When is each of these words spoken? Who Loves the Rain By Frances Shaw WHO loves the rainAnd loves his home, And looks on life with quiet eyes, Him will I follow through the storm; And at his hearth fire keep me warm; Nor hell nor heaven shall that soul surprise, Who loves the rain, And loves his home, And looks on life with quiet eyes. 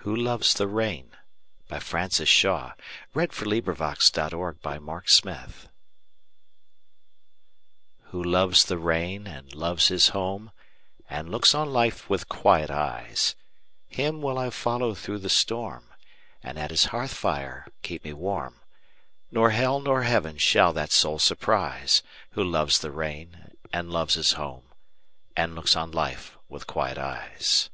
Who 0.00 0.14
Loves 0.14 0.52
the 0.54 0.68
Rain 0.68 1.16
By 1.68 1.78
Frances 1.80 2.28
Shaw 2.28 2.74
WHO 3.10 3.20
loves 3.22 3.38
the 3.42 3.50
rainAnd 8.76 9.54
loves 9.56 9.88
his 9.88 10.08
home, 10.10 10.52
And 11.10 11.28
looks 11.28 11.54
on 11.56 11.72
life 11.72 12.08
with 12.08 12.28
quiet 12.28 12.70
eyes, 12.70 13.34
Him 13.88 14.22
will 14.22 14.38
I 14.38 14.50
follow 14.50 14.94
through 14.94 15.18
the 15.18 15.28
storm; 15.28 15.88
And 16.40 16.56
at 16.56 16.70
his 16.70 16.84
hearth 16.86 17.12
fire 17.14 17.66
keep 17.82 18.04
me 18.04 18.12
warm; 18.12 18.60
Nor 19.32 19.50
hell 19.50 19.80
nor 19.80 20.04
heaven 20.04 20.38
shall 20.38 20.72
that 20.74 20.92
soul 20.92 21.18
surprise, 21.18 22.04
Who 22.30 22.44
loves 22.44 22.78
the 22.78 22.92
rain, 22.92 23.56
And 23.72 23.90
loves 23.90 24.14
his 24.14 24.34
home, 24.34 24.72
And 25.36 25.56
looks 25.56 25.74
on 25.74 25.90
life 25.90 26.38
with 26.48 26.68
quiet 26.68 26.96
eyes. 26.96 27.70